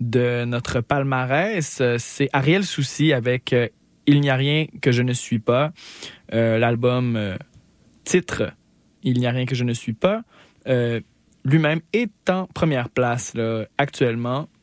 de 0.00 0.46
notre 0.46 0.80
palmarès. 0.80 1.82
C'est 1.98 2.30
Ariel 2.32 2.64
Souci 2.64 3.12
avec 3.12 3.54
Il 4.06 4.22
n'y 4.22 4.30
a 4.30 4.36
rien 4.36 4.68
que 4.80 4.92
je 4.92 5.02
ne 5.02 5.12
suis 5.12 5.38
pas. 5.38 5.70
L'album 6.32 7.36
titre 8.04 8.54
Il 9.02 9.18
n'y 9.18 9.26
a 9.26 9.32
rien 9.32 9.44
que 9.44 9.54
je 9.54 9.64
ne 9.64 9.74
suis 9.74 9.92
pas. 9.92 10.22
Lui-même 10.64 11.82
est 11.92 12.30
en 12.30 12.46
première 12.46 12.88
place 12.88 13.34
actuellement 13.76 14.48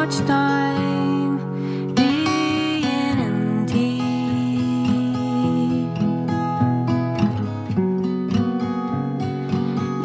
much 0.00 0.16
time 0.26 1.36
empty. 3.20 4.00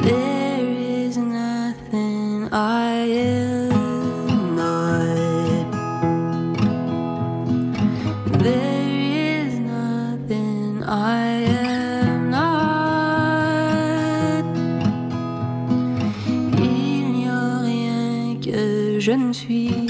There 0.04 0.68
is 1.00 1.16
nothing 1.18 2.50
I 2.52 2.92
am 3.08 4.56
not. 4.58 5.16
There 8.44 8.90
is 9.40 9.54
nothing 9.60 10.84
I 10.84 11.26
am 11.72 12.30
not. 12.30 12.86
Il 16.60 17.04
n'y 17.14 17.28
a 17.28 17.60
rien 17.64 18.38
que 18.42 19.00
je 19.00 19.12
ne 19.12 19.32
suis 19.32 19.85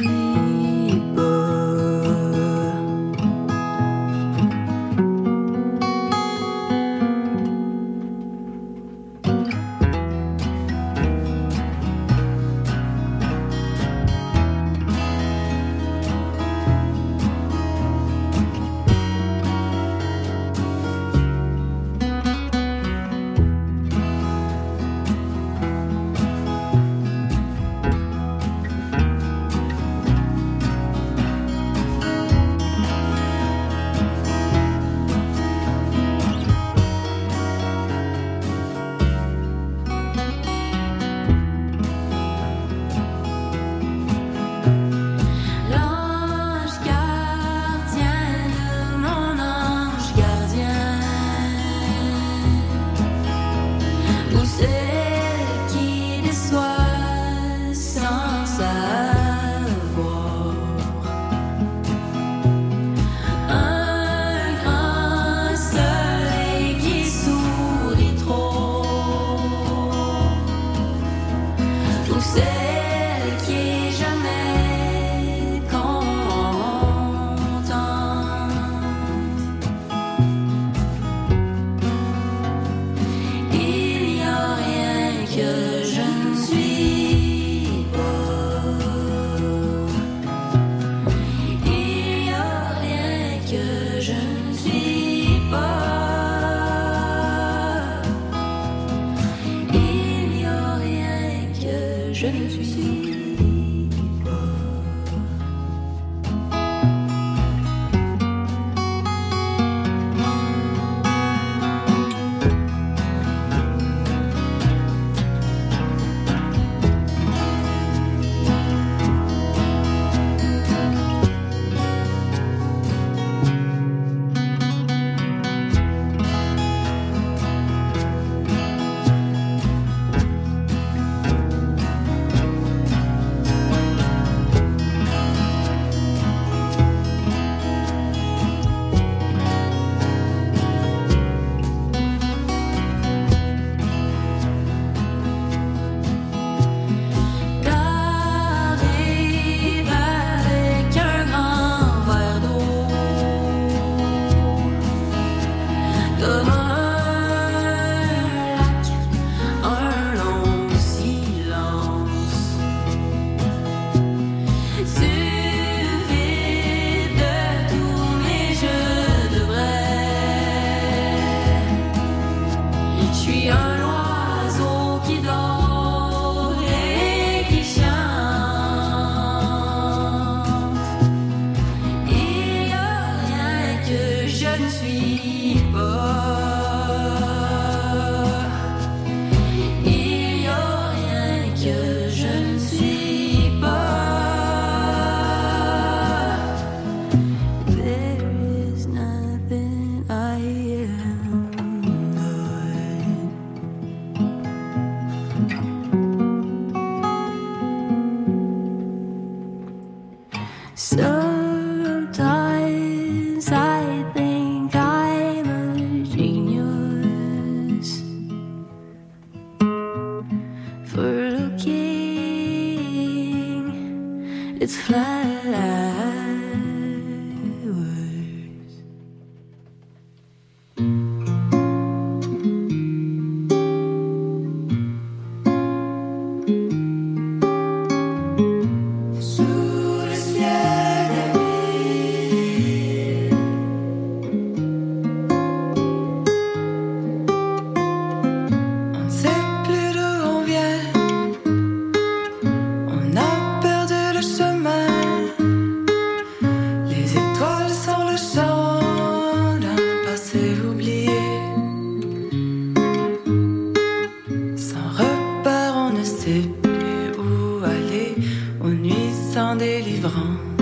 sans 269.36 269.58
délivrance. 269.58 270.55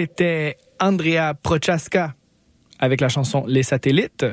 C'était 0.00 0.58
Andrea 0.78 1.34
Prochaska 1.42 2.14
avec 2.78 3.00
la 3.00 3.08
chanson 3.08 3.44
Les 3.48 3.64
Satellites. 3.64 4.24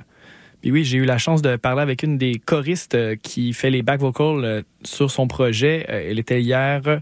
Puis 0.61 0.69
oui, 0.69 0.83
j'ai 0.83 0.99
eu 0.99 1.05
la 1.05 1.17
chance 1.17 1.41
de 1.41 1.55
parler 1.55 1.81
avec 1.81 2.03
une 2.03 2.19
des 2.19 2.35
choristes 2.35 2.93
euh, 2.93 3.15
qui 3.15 3.51
fait 3.51 3.71
les 3.71 3.81
back 3.81 3.99
vocals 3.99 4.45
euh, 4.45 4.61
sur 4.83 5.09
son 5.09 5.27
projet. 5.27 5.87
Euh, 5.89 6.11
Elle 6.11 6.19
était 6.19 6.39
hier 6.39 7.01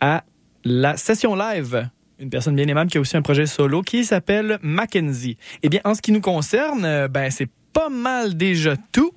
à 0.00 0.24
la 0.64 0.96
session 0.96 1.36
live. 1.36 1.90
Une 2.18 2.30
personne 2.30 2.56
bien 2.56 2.66
aimable 2.66 2.90
qui 2.90 2.96
a 2.96 3.02
aussi 3.02 3.18
un 3.18 3.20
projet 3.20 3.44
solo 3.44 3.82
qui 3.82 4.06
s'appelle 4.06 4.58
Mackenzie. 4.62 5.36
Eh 5.62 5.68
bien, 5.68 5.80
en 5.84 5.94
ce 5.94 6.00
qui 6.00 6.12
nous 6.12 6.22
concerne, 6.22 7.08
ben 7.08 7.30
c'est 7.30 7.50
pas 7.74 7.90
mal 7.90 8.38
déjà 8.38 8.74
tout. 8.90 9.12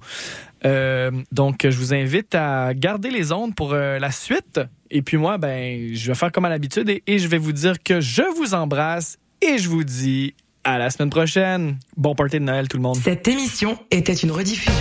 Euh, 0.66 1.12
donc, 1.32 1.62
je 1.64 1.76
vous 1.78 1.94
invite 1.94 2.36
à 2.36 2.74
garder 2.74 3.10
les 3.10 3.32
ondes 3.32 3.56
pour 3.56 3.74
euh, 3.74 4.00
la 4.00 4.12
suite. 4.12 4.60
Et 4.90 5.02
puis 5.02 5.18
moi, 5.18 5.38
ben, 5.38 5.94
je 5.94 6.08
vais 6.08 6.16
faire 6.16 6.32
comme 6.32 6.46
à 6.46 6.50
l'habitude 6.50 6.90
et, 6.90 7.20
je 7.20 7.28
vais 7.28 7.38
vous 7.38 7.52
dire 7.54 7.82
que 7.82 8.02
je 8.02 8.24
vous 8.38 8.54
embrasse 8.54 9.18
et 9.42 9.58
je 9.58 9.70
vous 9.70 9.84
dis 9.84 10.34
à 10.64 10.78
la 10.78 10.90
semaine 10.90 11.10
prochaine. 11.10 11.78
Bon 11.98 12.14
party 12.14 12.40
de 12.40 12.46
Noël 12.46 12.68
tout 12.68 12.78
le 12.78 12.84
monde. 12.84 12.98
Cette 12.98 13.28
émission 13.28 13.80
était 13.90 14.14
une 14.14 14.32
rediffusion. 14.32 14.74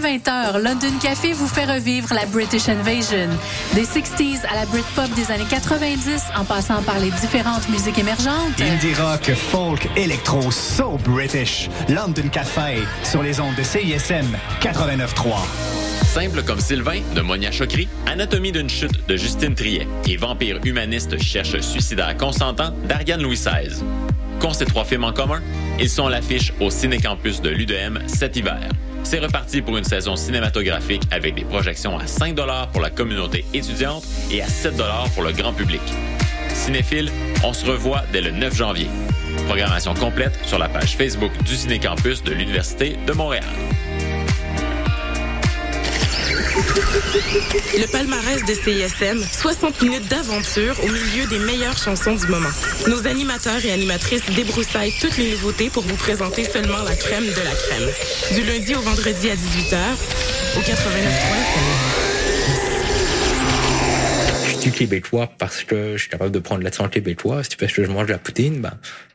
20h, 0.00 0.62
London 0.62 0.98
Café 1.02 1.34
vous 1.34 1.46
fait 1.46 1.66
revivre 1.66 2.14
la 2.14 2.24
British 2.26 2.68
Invasion. 2.68 3.28
Des 3.74 3.84
60s 3.84 4.46
à 4.50 4.54
la 4.54 4.64
Britpop 4.66 5.10
des 5.14 5.30
années 5.30 5.44
90, 5.48 6.22
en 6.38 6.44
passant 6.44 6.82
par 6.82 6.98
les 6.98 7.10
différentes 7.10 7.68
musiques 7.68 7.98
émergentes. 7.98 8.58
Indie 8.60 8.94
rock, 8.94 9.30
folk, 9.34 9.88
électro, 9.96 10.50
so 10.50 10.98
British. 11.04 11.68
London 11.88 12.28
Café 12.32 12.78
sur 13.02 13.22
les 13.22 13.40
ondes 13.40 13.54
de 13.56 13.62
CISM 13.62 14.26
89.3. 14.62 15.36
Simple 16.06 16.42
comme 16.42 16.60
Sylvain 16.60 17.02
de 17.14 17.20
Monia 17.20 17.52
Chokri, 17.52 17.86
Anatomie 18.06 18.52
d'une 18.52 18.70
chute 18.70 19.06
de 19.06 19.16
Justine 19.16 19.54
Triet 19.54 19.86
et 20.08 20.16
Vampire 20.16 20.58
humaniste 20.64 21.22
cherche 21.22 21.60
suicidaire 21.60 22.16
consentant 22.16 22.70
d'Ariane 22.88 23.22
Louis 23.22 23.36
XVI. 23.36 23.82
Qu'ont 24.40 24.54
ces 24.54 24.64
trois 24.64 24.84
films 24.84 25.04
en 25.04 25.12
commun? 25.12 25.42
Ils 25.78 25.90
sont 25.90 26.06
à 26.06 26.10
l'affiche 26.10 26.54
au 26.58 26.70
Cinécampus 26.70 27.42
de 27.42 27.50
l'UDM 27.50 27.98
cet 28.06 28.36
hiver. 28.36 28.70
C'est 29.02 29.18
reparti 29.18 29.62
pour 29.62 29.76
une 29.76 29.84
saison 29.84 30.16
cinématographique 30.16 31.02
avec 31.10 31.34
des 31.34 31.44
projections 31.44 31.98
à 31.98 32.06
5 32.06 32.36
pour 32.72 32.80
la 32.80 32.90
communauté 32.90 33.44
étudiante 33.52 34.04
et 34.30 34.42
à 34.42 34.46
7 34.46 34.74
pour 35.14 35.22
le 35.22 35.32
grand 35.32 35.52
public. 35.52 35.82
Cinéphile, 36.54 37.10
on 37.44 37.52
se 37.52 37.64
revoit 37.66 38.02
dès 38.12 38.20
le 38.20 38.30
9 38.30 38.54
janvier. 38.54 38.88
Programmation 39.46 39.94
complète 39.94 40.38
sur 40.44 40.58
la 40.58 40.68
page 40.68 40.96
Facebook 40.96 41.32
du 41.44 41.56
Cinécampus 41.56 42.22
de 42.22 42.32
l'Université 42.32 42.96
de 43.06 43.12
Montréal. 43.12 43.44
Le 47.74 47.86
palmarès 47.86 48.44
de 48.44 48.54
CISM, 48.54 49.24
60 49.32 49.82
minutes 49.82 50.08
d'aventure 50.08 50.76
au 50.84 50.88
milieu 50.88 51.26
des 51.28 51.38
meilleures 51.38 51.76
chansons 51.76 52.14
du 52.14 52.26
moment. 52.26 52.50
Nos 52.86 53.06
animateurs 53.06 53.64
et 53.64 53.72
animatrices 53.72 54.24
débroussaillent 54.34 54.94
toutes 55.00 55.16
les 55.16 55.30
nouveautés 55.32 55.70
pour 55.70 55.82
vous 55.82 55.96
présenter 55.96 56.44
seulement 56.44 56.82
la 56.82 56.96
crème 56.96 57.26
de 57.26 57.42
la 57.42 57.54
crème. 57.54 57.88
Du 58.34 58.42
lundi 58.42 58.74
au 58.74 58.80
vendredi 58.80 59.30
à 59.30 59.34
18h, 59.34 59.78
au 60.56 60.60
89.3 60.60 62.09
Québécois 64.68 65.30
parce 65.38 65.64
que 65.64 65.96
je 65.96 66.02
suis 66.02 66.10
capable 66.10 66.32
de 66.32 66.38
prendre 66.38 66.62
l'accent 66.62 66.88
québécois. 66.88 67.42
Si 67.42 67.50
tu 67.50 67.56
fais 67.56 67.66
que 67.66 67.84
je 67.84 67.90
mange 67.90 68.06
de 68.06 68.12
la 68.12 68.18
poutine, 68.18 68.60
ben. 68.60 68.74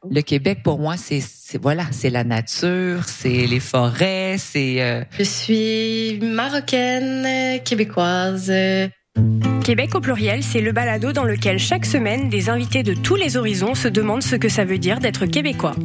Le 0.09 0.21
Québec, 0.21 0.59
pour 0.63 0.79
moi, 0.79 0.95
c'est 0.97 1.21
voilà, 1.61 1.83
c'est 1.91 2.09
la 2.09 2.23
nature, 2.23 3.03
c'est 3.05 3.45
les 3.45 3.59
forêts, 3.59 4.37
c'est. 4.39 4.81
Euh... 4.81 5.03
Je 5.17 5.23
suis 5.23 6.19
marocaine, 6.21 7.61
québécoise. 7.63 8.51
Québec 9.63 9.95
au 9.95 9.99
pluriel, 9.99 10.43
c'est 10.43 10.61
le 10.61 10.71
balado 10.71 11.11
dans 11.11 11.23
lequel 11.23 11.59
chaque 11.59 11.85
semaine, 11.85 12.29
des 12.29 12.49
invités 12.49 12.83
de 12.83 12.93
tous 12.93 13.15
les 13.15 13.37
horizons 13.37 13.73
se 13.73 13.87
demandent 13.87 14.23
ce 14.23 14.35
que 14.35 14.49
ça 14.49 14.65
veut 14.65 14.77
dire 14.77 14.99
d'être 14.99 15.25
québécois. 15.25 15.75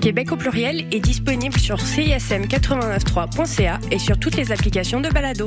Québec 0.00 0.32
au 0.32 0.36
pluriel 0.36 0.86
est 0.92 1.00
disponible 1.00 1.58
sur 1.58 1.76
cism893.ca 1.76 3.78
et 3.90 3.98
sur 3.98 4.18
toutes 4.18 4.36
les 4.36 4.52
applications 4.52 5.00
de 5.00 5.08
balado. 5.08 5.46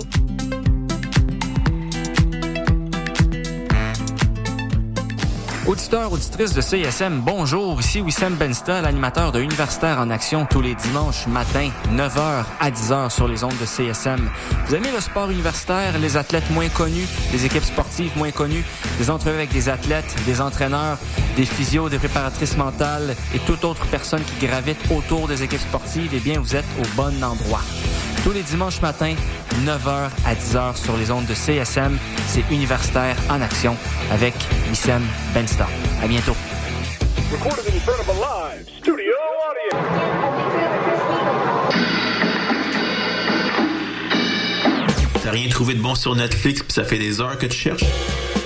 Auditeurs, 5.66 6.11
auditrices 6.11 6.53
de 6.53 6.59
CISM, 6.59 7.22
bonjour. 7.22 7.80
Ici 7.80 8.01
Wissem 8.01 8.36
Bensta, 8.36 8.82
l'animateur 8.82 9.32
de 9.32 9.39
Universitaire 9.39 9.97
en 9.97 10.09
Action 10.09 10.45
tous 10.45 10.59
les 10.59 10.76
dimanches 10.76 11.26
matin, 11.28 11.70
9h 11.95 12.43
à 12.59 12.70
10h 12.70 13.09
sur 13.09 13.30
les 13.30 13.45
ondes 13.45 13.57
de 13.61 13.66
CSM. 13.66 14.30
Vous 14.66 14.76
aimez 14.76 14.91
le 14.91 14.99
sport 14.99 15.32
universitaire, 15.32 15.97
les 15.99 16.18
athlètes 16.18 16.49
moins 16.51 16.68
connus, 16.68 17.07
les 17.32 17.45
équipes 17.45 17.64
sportives 17.64 18.11
moins 18.18 18.32
connues, 18.32 18.66
des 18.97 19.09
entrevues 19.09 19.36
avec 19.36 19.53
des 19.53 19.70
athlètes, 19.70 20.14
des 20.26 20.41
entraîneurs, 20.41 20.97
des 21.38 21.45
physios, 21.45 21.88
des 21.88 21.97
préparatrices 21.97 22.57
mentales 22.57 23.16
et 23.34 23.39
toute 23.39 23.64
autre 23.64 23.86
personne 23.86 24.24
qui 24.24 24.45
gravite 24.45 24.80
autour 24.91 25.30
des 25.30 25.43
équipes 25.43 25.61
sportives, 25.61 26.11
eh 26.14 26.20
bien, 26.20 26.41
vous 26.41 26.57
êtes 26.57 26.66
au 26.78 26.95
bon 26.97 27.24
endroit. 27.24 27.61
Tous 28.24 28.32
les 28.32 28.43
dimanches 28.43 28.82
matins, 28.82 29.16
9h 29.66 30.09
à 30.26 30.36
10h 30.36 30.76
sur 30.76 30.97
les 30.97 31.11
ondes 31.11 31.26
de 31.26 31.34
CSM, 31.34 31.97
c'est 32.28 32.43
Universitaire 32.51 33.16
en 33.30 33.41
Action 33.41 33.76
avec 34.11 34.34
Wissem 34.70 35.01
Bensta. 35.34 35.68
À 36.01 36.07
bientôt. 36.07 36.36
T'as 45.24 45.32
rien 45.32 45.49
trouvé 45.49 45.74
de 45.74 45.82
bon 45.82 45.95
sur 45.95 46.16
Netflix 46.16 46.61
puis 46.61 46.74
ça 46.74 46.84
fait 46.84 46.97
des 46.97 47.22
heures 47.22 47.38
que 47.38 47.45
tu 47.45 47.57
cherches? 47.57 47.86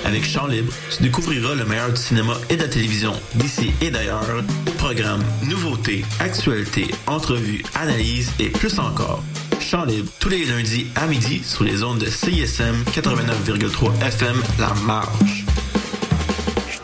Avec 0.05 0.23
Chant 0.23 0.47
Libre, 0.47 0.71
tu 0.95 1.03
découvriras 1.03 1.53
le 1.55 1.65
meilleur 1.65 1.89
du 1.89 1.99
cinéma 1.99 2.35
et 2.49 2.55
de 2.55 2.61
la 2.61 2.69
télévision 2.69 3.13
d'ici 3.35 3.73
et 3.81 3.89
d'ailleurs. 3.89 4.43
Programmes, 4.77 5.23
nouveautés, 5.43 6.05
actualités, 6.19 6.87
entrevues, 7.07 7.63
analyses 7.75 8.31
et 8.39 8.49
plus 8.49 8.79
encore. 8.79 9.21
Chant 9.67 9.83
Libre, 9.83 10.09
tous 10.21 10.29
les 10.29 10.45
lundis 10.45 10.87
à 10.95 11.07
midi 11.07 11.41
sur 11.43 11.65
les 11.65 11.83
ondes 11.83 11.99
de 11.99 12.05
CISM 12.05 12.83
89,3 12.85 14.01
FM 14.01 14.41
La 14.59 14.73
Marge 14.85 15.43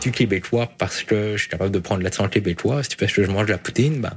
suis 0.00 0.12
québécois 0.12 0.68
parce 0.76 1.02
que 1.02 1.32
je 1.32 1.38
suis 1.38 1.48
capable 1.48 1.70
de 1.70 1.78
prendre 1.78 2.02
l'accent 2.02 2.28
québécois. 2.28 2.82
Si 2.82 2.90
tu 2.90 2.98
fais 2.98 3.06
que 3.06 3.24
je 3.24 3.30
mange 3.30 3.46
de 3.46 3.52
la 3.52 3.58
poutine, 3.58 4.02
ben. 4.02 4.12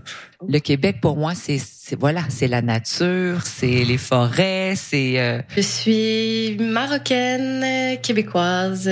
Le 0.46 0.60
Québec, 0.60 0.98
pour 1.02 1.16
moi, 1.16 1.32
c'est 1.34 1.62
voilà, 1.98 2.24
c'est 2.28 2.50
la 2.50 2.62
nature, 2.62 3.44
c'est 3.46 3.86
les 3.86 3.98
forêts, 3.98 4.74
c'est. 4.76 5.18
Euh... 5.18 5.42
Je 5.56 5.62
suis 5.62 6.58
marocaine, 6.60 7.98
québécoise. 8.02 8.90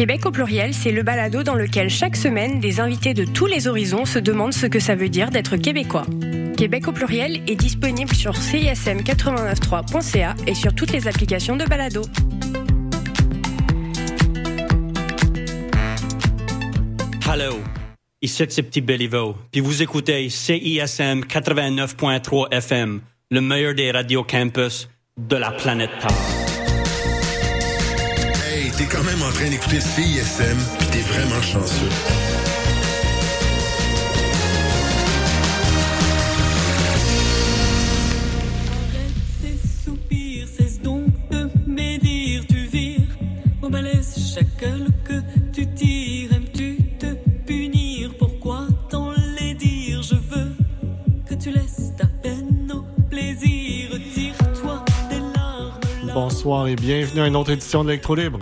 Québec 0.00 0.24
au 0.24 0.30
pluriel, 0.30 0.72
c'est 0.72 0.92
le 0.92 1.02
balado 1.02 1.42
dans 1.42 1.54
lequel 1.54 1.90
chaque 1.90 2.16
semaine, 2.16 2.58
des 2.58 2.80
invités 2.80 3.12
de 3.12 3.26
tous 3.26 3.44
les 3.44 3.68
horizons 3.68 4.06
se 4.06 4.18
demandent 4.18 4.54
ce 4.54 4.64
que 4.64 4.80
ça 4.80 4.94
veut 4.94 5.10
dire 5.10 5.28
d'être 5.28 5.58
québécois. 5.58 6.06
Québec 6.56 6.88
au 6.88 6.92
pluriel 6.92 7.42
est 7.46 7.54
disponible 7.54 8.14
sur 8.14 8.32
cism893.ca 8.32 10.36
et 10.46 10.54
sur 10.54 10.74
toutes 10.74 10.92
les 10.92 11.06
applications 11.06 11.54
de 11.54 11.66
balado. 11.66 12.00
Hello, 17.30 17.58
ici 18.22 18.46
c'est 18.48 18.62
Petit 18.62 18.80
Béliveau, 18.80 19.36
puis 19.52 19.60
vous 19.60 19.82
écoutez 19.82 20.30
CISM 20.30 21.24
89.3 21.24 22.48
FM, 22.52 23.02
le 23.30 23.40
meilleur 23.42 23.74
des 23.74 23.90
radios 23.90 24.24
campus 24.24 24.88
de 25.18 25.36
la 25.36 25.50
planète. 25.50 25.90
T'es 28.80 28.86
quand 28.86 29.04
même 29.04 29.20
en 29.20 29.30
train 29.30 29.50
d'écouter 29.50 29.78
CISM, 29.78 30.56
puis 30.78 30.86
t'es 30.86 31.00
vraiment 31.00 31.42
chanceux. 31.42 31.90
chaque 44.34 44.46
que 45.04 45.20
tu 45.52 45.66
tires, 45.74 46.32
aimes-tu 46.32 46.78
te 46.98 47.14
punir? 47.46 48.14
Pourquoi 48.18 48.66
tant 48.88 49.12
les 49.38 49.52
dire? 49.52 50.00
Je 50.02 50.14
veux 50.14 50.52
que 51.28 51.34
tu 51.34 51.50
laisses 51.50 51.92
ta 51.98 52.06
peine 52.06 52.72
au 52.72 52.82
plaisir. 53.10 53.90
Tire-toi 54.14 54.82
des 55.10 55.18
larmes. 55.18 56.14
Bonsoir 56.14 56.66
et 56.66 56.76
bienvenue 56.76 57.20
à 57.20 57.26
une 57.26 57.36
autre 57.36 57.50
édition 57.50 57.84
de 57.84 57.90
l'Electro 57.90 58.14
Libre. 58.14 58.40